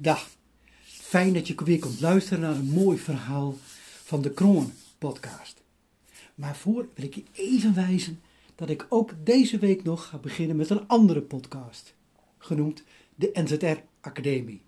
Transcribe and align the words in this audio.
Dag, 0.00 0.28
fijn 0.82 1.32
dat 1.32 1.48
je 1.48 1.54
weer 1.64 1.78
komt 1.78 2.00
luisteren 2.00 2.40
naar 2.40 2.54
een 2.54 2.70
mooi 2.70 2.98
verhaal 2.98 3.54
van 4.04 4.22
de 4.22 4.30
Kroon 4.30 4.72
podcast. 4.98 5.62
Maar 6.34 6.56
voor 6.56 6.88
wil 6.94 7.04
ik 7.04 7.14
je 7.14 7.22
even 7.32 7.74
wijzen 7.74 8.20
dat 8.54 8.70
ik 8.70 8.86
ook 8.88 9.14
deze 9.24 9.58
week 9.58 9.84
nog 9.84 10.06
ga 10.06 10.18
beginnen 10.18 10.56
met 10.56 10.70
een 10.70 10.88
andere 10.88 11.20
podcast, 11.20 11.94
genoemd 12.38 12.82
de 13.14 13.30
NZR 13.32 13.80
Academie. 14.00 14.62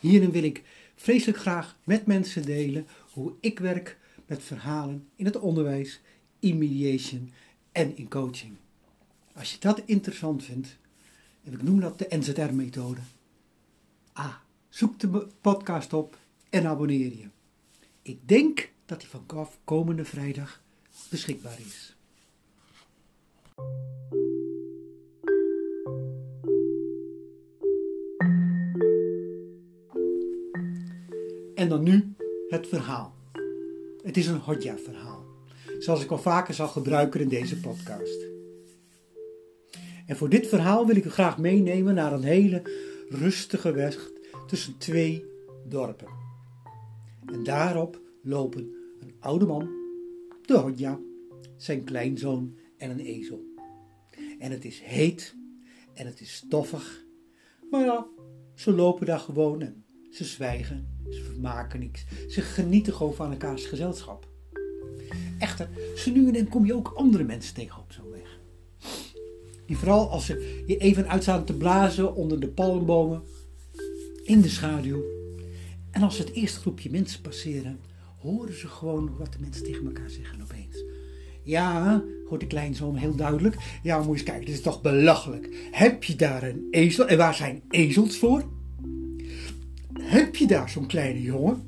Hierin 0.00 0.30
wil 0.30 0.42
ik 0.42 0.62
vreselijk 0.94 1.38
graag 1.38 1.76
met 1.84 2.06
mensen 2.06 2.42
delen 2.42 2.86
hoe 3.12 3.32
ik 3.40 3.58
werk 3.58 3.98
met 4.26 4.42
verhalen 4.42 5.08
in 5.16 5.24
het 5.24 5.38
onderwijs, 5.38 6.00
in 6.38 6.58
mediation 6.58 7.32
en 7.72 7.96
in 7.96 8.08
coaching. 8.08 8.56
Als 9.34 9.52
je 9.52 9.58
dat 9.58 9.82
interessant 9.84 10.44
vindt, 10.44 10.76
en 11.44 11.52
ik 11.52 11.62
noem 11.62 11.80
dat 11.80 11.98
de 11.98 12.06
NZR-methode. 12.10 13.00
Ah, 14.12 14.34
zoek 14.72 14.98
de 14.98 15.26
podcast 15.40 15.92
op 15.92 16.18
en 16.50 16.66
abonneer 16.66 17.16
je. 17.16 17.28
Ik 18.02 18.28
denk 18.28 18.72
dat 18.86 19.00
die 19.00 19.08
van 19.08 19.48
komende 19.64 20.04
vrijdag 20.04 20.62
beschikbaar 21.10 21.58
is. 21.60 21.96
En 31.54 31.68
dan 31.68 31.82
nu 31.82 32.14
het 32.48 32.68
verhaal. 32.68 33.14
Het 34.02 34.16
is 34.16 34.26
een 34.26 34.38
Hodja-verhaal, 34.38 35.24
zoals 35.78 36.02
ik 36.02 36.10
al 36.10 36.18
vaker 36.18 36.54
zal 36.54 36.68
gebruiken 36.68 37.20
in 37.20 37.28
deze 37.28 37.60
podcast. 37.60 38.26
En 40.06 40.16
voor 40.16 40.28
dit 40.28 40.46
verhaal 40.46 40.86
wil 40.86 40.96
ik 40.96 41.04
u 41.04 41.10
graag 41.10 41.38
meenemen 41.38 41.94
naar 41.94 42.12
een 42.12 42.22
hele 42.22 42.62
rustige 43.08 43.72
weg 43.72 44.11
tussen 44.46 44.78
twee 44.78 45.24
dorpen. 45.68 46.08
En 47.26 47.42
daarop 47.42 48.00
lopen 48.22 48.74
een 49.00 49.14
oude 49.20 49.46
man, 49.46 49.68
de 50.46 50.58
Hodja, 50.58 51.00
zijn 51.56 51.84
kleinzoon 51.84 52.56
en 52.76 52.90
een 52.90 53.00
ezel. 53.00 53.44
En 54.38 54.50
het 54.50 54.64
is 54.64 54.80
heet 54.80 55.36
en 55.94 56.06
het 56.06 56.20
is 56.20 56.34
stoffig, 56.34 57.04
maar 57.70 57.84
ja, 57.84 58.06
ze 58.54 58.72
lopen 58.72 59.06
daar 59.06 59.18
gewoon 59.18 59.60
en 59.60 59.84
ze 60.10 60.24
zwijgen, 60.24 60.88
ze 61.10 61.22
vermaken 61.22 61.80
niks, 61.80 62.04
ze 62.28 62.40
genieten 62.40 62.94
gewoon 62.94 63.14
van 63.14 63.30
elkaars 63.30 63.64
gezelschap. 63.64 64.30
Echter, 65.38 65.68
zo 65.96 66.10
nu 66.10 66.26
en 66.26 66.32
dan 66.32 66.48
kom 66.48 66.66
je 66.66 66.74
ook 66.74 66.92
andere 66.94 67.24
mensen 67.24 67.54
tegen 67.54 67.80
op 67.80 67.92
zo'n 67.92 68.10
weg. 68.10 68.40
Die 69.66 69.76
vooral 69.76 70.10
als 70.10 70.26
ze 70.26 70.62
je 70.66 70.76
even 70.76 71.08
uitstaan 71.08 71.44
te 71.44 71.56
blazen 71.56 72.14
onder 72.14 72.40
de 72.40 72.48
palmbomen, 72.48 73.22
in 74.22 74.40
de 74.40 74.48
schaduw. 74.48 75.02
En 75.90 76.02
als 76.02 76.16
ze 76.16 76.22
het 76.22 76.32
eerste 76.32 76.60
groepje 76.60 76.90
mensen 76.90 77.20
passeren, 77.20 77.78
horen 78.18 78.58
ze 78.58 78.68
gewoon 78.68 79.16
wat 79.18 79.32
de 79.32 79.38
mensen 79.40 79.64
tegen 79.64 79.86
elkaar 79.86 80.10
zeggen 80.10 80.40
opeens. 80.42 80.84
Ja, 81.42 82.02
hoort 82.28 82.40
de 82.40 82.46
kleinzoon 82.46 82.96
heel 82.96 83.16
duidelijk. 83.16 83.56
Ja, 83.82 83.96
moet 83.96 84.06
je 84.06 84.12
eens 84.12 84.22
kijken, 84.22 84.46
dit 84.46 84.54
is 84.54 84.62
toch 84.62 84.82
belachelijk. 84.82 85.68
Heb 85.70 86.04
je 86.04 86.16
daar 86.16 86.42
een 86.42 86.66
ezel? 86.70 87.06
En 87.06 87.16
waar 87.16 87.34
zijn 87.34 87.62
ezels 87.70 88.18
voor? 88.18 88.44
Heb 90.00 90.36
je 90.36 90.46
daar 90.46 90.68
zo'n 90.68 90.86
kleine 90.86 91.22
jongen? 91.22 91.62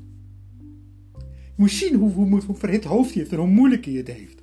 Je 1.23 1.61
moet 1.61 1.71
zien 1.71 1.95
hoe, 1.95 2.11
hoe, 2.11 2.41
hoe 2.45 2.55
verhit 2.55 2.83
hoofd 2.83 3.09
hij 3.09 3.19
heeft 3.19 3.31
en 3.31 3.37
hoe 3.37 3.47
moeilijk 3.47 3.85
hij 3.85 3.93
het 3.93 4.07
heeft. 4.07 4.41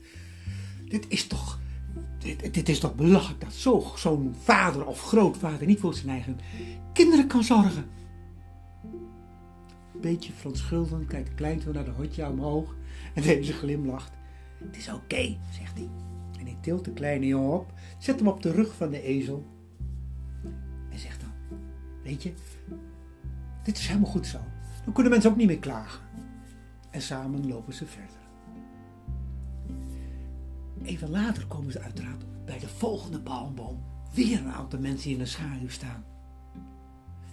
Dit 0.89 1.05
is 1.09 1.27
toch, 1.27 1.61
dit, 2.53 2.69
is 2.69 2.79
toch 2.79 2.95
belachelijk 2.95 3.41
dat 3.41 3.53
zo'n 3.99 4.35
vader 4.39 4.87
of 4.87 5.03
grootvader 5.03 5.67
niet 5.67 5.81
voor 5.81 5.95
zijn 5.95 6.09
eigen 6.09 6.39
kinderen 6.93 7.27
kan 7.27 7.43
zorgen. 7.43 7.85
Beetje 10.01 10.33
verontschuldigend 10.33 11.07
kijkt 11.07 11.29
de 11.29 11.35
kleinzoon 11.35 11.75
naar 11.75 11.85
de 11.85 11.91
hotja 11.91 12.31
omhoog 12.31 12.75
en 13.15 13.23
deze 13.23 13.53
glimlacht. 13.53 14.13
Het 14.65 14.77
is 14.77 14.89
oké, 14.93 15.37
zegt 15.51 15.79
hij. 15.79 15.89
En 16.39 16.47
hij 16.47 16.57
tilt 16.61 16.85
de 16.85 16.93
kleine 16.93 17.27
jongen 17.27 17.61
op, 17.61 17.73
zet 17.99 18.19
hem 18.19 18.29
op 18.29 18.43
de 18.43 18.51
rug 18.51 18.75
van 18.75 18.91
de 18.91 19.03
ezel 19.03 19.47
en 20.91 20.99
zegt 20.99 21.21
dan: 21.21 21.59
Weet 22.03 22.23
je, 22.23 22.33
dit 23.63 23.79
is 23.79 23.87
helemaal 23.87 24.11
goed 24.11 24.27
zo. 24.27 24.39
Dan 24.85 24.93
kunnen 24.93 25.13
mensen 25.13 25.31
ook 25.31 25.37
niet 25.37 25.47
meer 25.47 25.59
klagen. 25.59 26.01
En 26.91 27.03
samen 27.03 27.49
lopen 27.49 27.75
ze 27.75 27.87
verder. 27.87 28.22
Even 30.85 31.11
later 31.11 31.47
komen 31.47 31.73
ze 31.73 31.81
uiteraard 31.81 32.25
bij 32.45 32.59
de 32.59 32.69
volgende 32.69 33.21
palmboom. 33.21 33.83
Weer 34.15 34.39
een 34.39 34.53
aantal 34.53 34.79
mensen 34.79 35.11
in 35.11 35.19
de 35.19 35.27
schaduw 35.27 35.69
staan. 35.69 36.05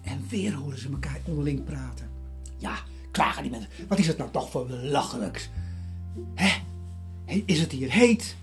En 0.01 0.23
weer 0.29 0.53
horen 0.53 0.79
ze 0.79 0.89
elkaar 0.89 1.19
onderling 1.23 1.63
praten. 1.63 2.09
Ja, 2.57 2.75
klagen 3.11 3.41
die 3.41 3.51
mensen. 3.51 3.69
Wat 3.87 3.99
is 3.99 4.07
het 4.07 4.17
nou 4.17 4.31
toch 4.31 4.49
voor 4.49 4.65
belachelijks? 4.65 5.49
Hè? 6.35 6.61
Is 7.45 7.59
het 7.59 7.71
hier 7.71 7.91
heet? 7.91 8.35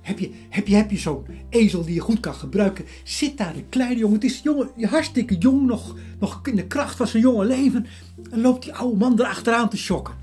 Heb 0.00 0.18
je, 0.18 0.32
heb 0.48 0.66
je, 0.66 0.74
heb 0.74 0.90
je 0.90 0.98
zo'n 0.98 1.26
ezel 1.48 1.84
die 1.84 1.94
je 1.94 2.00
goed 2.00 2.20
kan 2.20 2.34
gebruiken? 2.34 2.84
Zit 3.04 3.38
daar 3.38 3.54
de 3.54 3.64
kleine 3.64 3.98
jongen? 3.98 4.14
Het 4.14 4.24
is 4.24 4.40
jongen, 4.42 4.70
hartstikke 4.80 5.38
jong, 5.38 5.66
nog, 5.66 5.96
nog 6.18 6.40
in 6.42 6.56
de 6.56 6.66
kracht 6.66 6.96
van 6.96 7.06
zijn 7.06 7.22
jonge 7.22 7.44
leven. 7.44 7.86
En 8.30 8.40
loopt 8.40 8.62
die 8.62 8.74
oude 8.74 8.96
man 8.96 9.20
erachteraan 9.20 9.68
te 9.68 9.76
schokken. 9.76 10.14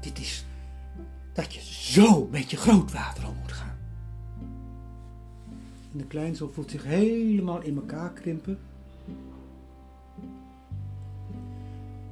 Dit 0.00 0.18
is 0.18 0.44
dat 1.32 1.54
je 1.54 1.60
zo 1.88 2.28
met 2.30 2.50
je 2.50 2.56
grootwater 2.56 3.26
om 3.28 3.34
moet 3.40 3.52
gaan. 3.52 3.76
En 5.92 5.98
de 5.98 6.06
kleinzoon 6.06 6.52
voelt 6.52 6.70
zich 6.70 6.84
helemaal 6.84 7.62
in 7.62 7.76
elkaar 7.76 8.12
krimpen. 8.12 8.58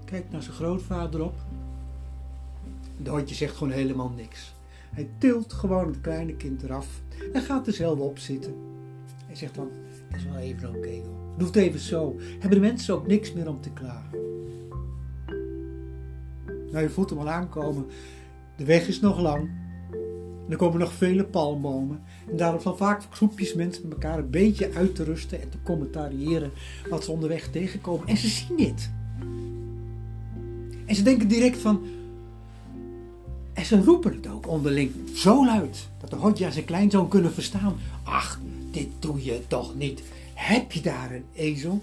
Kijkt 0.05 0.33
naar 0.33 0.43
zijn 0.43 0.55
grootvader 0.55 1.23
op. 1.23 1.35
De 2.97 3.11
hondje 3.11 3.35
zegt 3.35 3.57
gewoon 3.57 3.73
helemaal 3.73 4.13
niks. 4.17 4.55
Hij 4.91 5.09
tilt 5.19 5.53
gewoon 5.53 5.87
het 5.87 6.01
kleine 6.01 6.37
kind 6.37 6.63
eraf 6.63 7.01
en 7.33 7.43
gaat 7.43 7.67
er 7.67 7.73
zelf 7.73 7.99
op 7.99 8.19
zitten. 8.19 8.55
Hij 9.27 9.37
zegt 9.37 9.55
dan, 9.55 9.69
het 10.09 10.21
is 10.21 10.25
wel 10.25 10.37
even 10.37 10.69
oké 10.69 10.79
okay, 10.79 11.01
hoor. 11.01 11.33
Het 11.33 11.41
hoeft 11.43 11.57
even 11.57 11.81
zo. 11.81 12.17
Hebben 12.19 12.61
de 12.61 12.67
mensen 12.67 12.95
ook 12.95 13.07
niks 13.07 13.33
meer 13.33 13.49
om 13.49 13.61
te 13.61 13.71
klagen. 13.71 14.19
Nou, 16.47 16.83
je 16.83 16.91
voelt 16.91 17.11
hem 17.11 17.19
al 17.19 17.29
aankomen. 17.29 17.87
De 18.57 18.65
weg 18.65 18.89
is 18.89 19.01
nog 19.01 19.21
lang. 19.21 19.65
En 20.47 20.53
er 20.53 20.59
komen 20.59 20.79
nog 20.79 20.93
vele 20.93 21.25
palmbomen. 21.25 22.03
En 22.31 22.37
daarom 22.37 22.61
zijn 22.61 22.77
vaak 22.77 23.03
groepjes 23.11 23.55
mensen 23.55 23.83
met 23.83 23.93
elkaar 23.93 24.19
een 24.19 24.31
beetje 24.31 24.73
uit 24.75 24.95
te 24.95 25.05
rusten 25.05 25.43
en 25.43 25.49
te 25.49 25.63
commentariëren 25.63 26.51
wat 26.89 27.05
ze 27.05 27.11
onderweg 27.11 27.51
tegenkomen. 27.51 28.07
En 28.07 28.17
ze 28.17 28.29
zien 28.29 28.57
dit. 28.57 28.91
En 30.87 30.95
ze 30.95 31.03
denken 31.03 31.29
direct 31.29 31.59
van, 31.59 31.87
en 33.53 33.65
ze 33.65 33.83
roepen 33.83 34.13
het 34.15 34.29
ook 34.29 34.49
onderling 34.49 34.93
zo 35.15 35.45
luid 35.45 35.89
dat 36.01 36.11
de 36.11 36.17
Hodja 36.17 36.51
zijn 36.51 36.65
kleinzoon 36.65 37.09
kunnen 37.09 37.33
verstaan. 37.33 37.77
Ach, 38.03 38.41
dit 38.71 38.89
doe 38.99 39.25
je 39.25 39.41
toch 39.47 39.75
niet. 39.75 40.03
Heb 40.35 40.73
je 40.73 40.81
daar 40.81 41.13
een 41.13 41.25
ezel? 41.33 41.83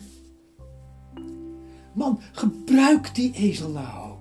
Man, 1.94 2.20
gebruik 2.32 3.16
die 3.16 3.34
ezel 3.34 3.70
nou. 3.70 4.13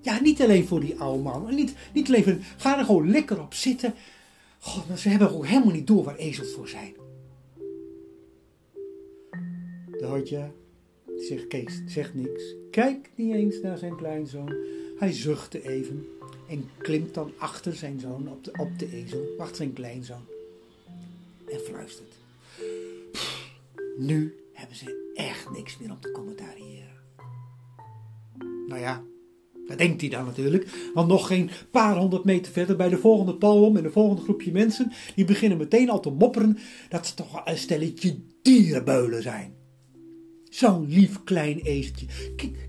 Ja, 0.00 0.20
niet 0.20 0.42
alleen 0.42 0.66
voor 0.66 0.80
die 0.80 0.98
oude 0.98 1.22
man. 1.22 1.54
Niet, 1.54 1.74
niet 1.92 2.08
alleen 2.08 2.42
ga 2.56 2.78
er 2.78 2.84
gewoon 2.84 3.10
lekker 3.10 3.40
op 3.40 3.54
zitten. 3.54 3.94
God, 4.58 4.98
ze 4.98 5.08
hebben 5.08 5.30
ook 5.30 5.46
helemaal 5.46 5.72
niet 5.72 5.86
door 5.86 6.04
waar 6.04 6.16
ezels 6.16 6.52
voor 6.52 6.68
zijn. 6.68 6.94
De 9.98 10.06
Hodja 10.06 10.50
zegt 11.18 11.46
Kees, 11.46 11.82
zegt 11.86 12.14
niks. 12.14 12.54
Kijk 12.70 13.10
niet 13.14 13.34
eens 13.34 13.60
naar 13.60 13.78
zijn 13.78 13.96
kleinzoon. 13.96 14.54
Hij 14.98 15.12
zuchtte 15.12 15.68
even 15.68 16.06
en 16.48 16.70
klimt 16.78 17.14
dan 17.14 17.32
achter 17.38 17.74
zijn 17.74 18.00
zoon 18.00 18.28
op 18.28 18.44
de, 18.44 18.52
op 18.58 18.78
de 18.78 18.92
ezel, 18.92 19.34
wacht 19.38 19.56
zijn 19.56 19.72
kleinzoon. 19.72 20.24
En 21.48 21.60
fluistert. 21.60 22.14
Nu 23.98 24.34
hebben 24.52 24.76
ze 24.76 25.12
echt 25.14 25.50
niks 25.50 25.78
meer 25.78 25.90
om 25.90 26.00
te 26.00 26.10
commentariëren. 26.10 26.98
Nou 28.66 28.80
ja, 28.80 29.02
dat 29.70 29.78
denkt 29.78 30.00
hij 30.00 30.10
dan 30.10 30.24
natuurlijk. 30.24 30.90
Want 30.94 31.08
nog 31.08 31.26
geen 31.26 31.50
paar 31.70 31.96
honderd 31.96 32.24
meter 32.24 32.52
verder 32.52 32.76
bij 32.76 32.88
de 32.88 32.98
volgende 32.98 33.34
palm 33.34 33.76
en 33.76 33.82
de 33.82 33.90
volgende 33.90 34.22
groepje 34.22 34.52
mensen, 34.52 34.92
die 35.14 35.24
beginnen 35.24 35.58
meteen 35.58 35.90
al 35.90 36.00
te 36.00 36.10
mopperen 36.10 36.58
dat 36.88 37.06
ze 37.06 37.14
toch 37.14 37.42
een 37.44 37.58
stelletje 37.58 38.18
dierenbeulen 38.42 39.22
zijn. 39.22 39.54
Zo'n 40.44 40.86
lief 40.88 41.24
klein 41.24 41.60
ezeltje. 41.60 42.06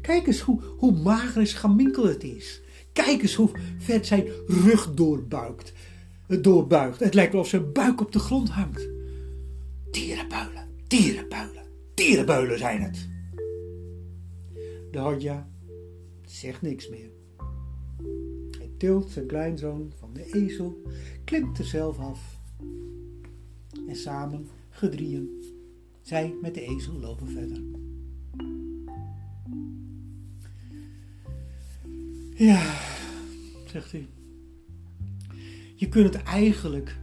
Kijk, 0.01 0.27
eens 0.27 0.39
hoe, 0.39 0.61
hoe 0.77 0.91
mager 0.91 1.39
en 1.39 1.47
schaminkeld 1.47 2.07
het 2.07 2.23
is. 2.23 2.61
Kijk 2.93 3.21
eens 3.21 3.35
hoe 3.35 3.49
vet 3.77 4.07
zijn 4.07 4.27
rug 4.47 4.93
doorbuikt. 4.93 5.73
Het 6.27 6.43
doorbuigt. 6.43 6.99
Het 6.99 7.13
lijkt 7.13 7.31
wel 7.31 7.41
of 7.41 7.47
zijn 7.47 7.71
buik 7.73 8.01
op 8.01 8.11
de 8.11 8.19
grond 8.19 8.49
hangt. 8.49 8.89
Dierenbuilen, 9.91 10.67
dierenbuilen, 10.87 11.63
dierenbuilen 11.93 12.57
zijn 12.57 12.81
het. 12.81 13.09
De 14.91 14.99
Hodja 14.99 15.49
zegt 16.31 16.61
niks 16.61 16.89
meer. 16.89 17.09
Hij 18.57 18.69
tilt 18.77 19.09
zijn 19.09 19.27
kleinzoon 19.27 19.91
van 19.97 20.13
de 20.13 20.33
ezel, 20.33 20.81
klimt 21.23 21.57
er 21.57 21.65
zelf 21.65 21.99
af. 21.99 22.39
En 23.87 23.95
samen, 23.95 24.47
gedrieën, 24.69 25.29
zij 26.01 26.35
met 26.41 26.53
de 26.53 26.61
ezel 26.61 26.93
lopen 26.93 27.27
verder. 27.27 27.61
Ja, 32.33 32.75
zegt 33.65 33.91
hij. 33.91 34.07
Je 35.75 35.89
kunt 35.89 36.13
het 36.13 36.23
eigenlijk 36.23 36.97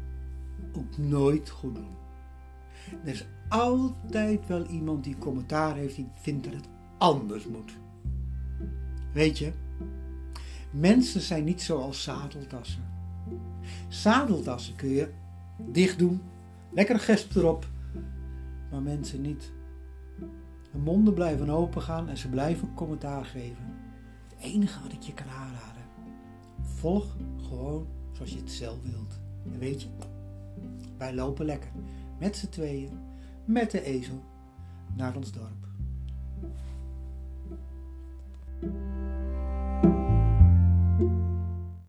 ook 0.73 0.99
nooit 0.99 1.51
goed 1.51 1.75
doen. 1.75 1.97
Er 3.05 3.13
is 3.13 3.27
altijd 3.49 4.47
wel 4.47 4.67
iemand 4.67 5.05
die 5.05 5.19
commentaar 5.19 5.77
heeft 5.77 5.97
die 5.97 6.09
vindt 6.15 6.45
dat 6.45 6.55
het 6.55 6.69
anders 6.99 7.47
moet. 7.47 7.79
Weet 9.19 9.39
je, 9.39 9.53
mensen 10.71 11.21
zijn 11.21 11.45
niet 11.45 11.63
zoals 11.63 12.03
zadeltassen. 12.03 12.85
Zadeltassen 13.89 14.77
kun 14.77 14.89
je 14.89 15.13
dicht 15.59 15.99
doen, 15.99 16.21
lekker 16.71 16.99
gesp 16.99 17.35
erop, 17.35 17.67
maar 18.71 18.83
mensen 18.83 19.21
niet. 19.21 19.53
Hun 20.71 20.81
monden 20.83 21.15
blijven 21.15 21.51
open 21.51 21.83
gaan 21.83 22.09
en 22.09 22.17
ze 22.17 22.29
blijven 22.29 22.75
commentaar 22.75 23.25
geven. 23.25 23.75
Het 24.29 24.39
enige 24.39 24.83
wat 24.83 24.93
ik 24.93 25.03
je 25.03 25.15
kan 25.15 25.29
aanraden, 25.29 25.85
volg 26.63 27.17
gewoon 27.49 27.87
zoals 28.13 28.31
je 28.31 28.39
het 28.39 28.51
zelf 28.51 28.83
wilt. 28.83 29.21
En 29.53 29.59
weet 29.59 29.83
je, 29.83 29.89
wij 30.99 31.15
lopen 31.15 31.47
lekker 31.47 31.71
met 32.19 32.37
z'n 32.37 32.49
tweeën, 32.49 32.99
met 33.45 33.71
de 33.71 33.83
ezel, 33.83 34.23
naar 34.97 35.17
ons 35.17 35.33
dorp. 35.33 35.68